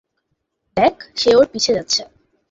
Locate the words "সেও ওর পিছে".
1.15-1.71